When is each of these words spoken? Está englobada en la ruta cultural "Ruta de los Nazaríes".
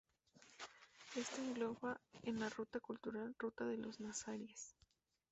Está 1.15 1.41
englobada 1.43 2.01
en 2.23 2.39
la 2.39 2.49
ruta 2.49 2.79
cultural 2.79 3.35
"Ruta 3.37 3.65
de 3.67 3.77
los 3.77 3.99
Nazaríes". 3.99 4.73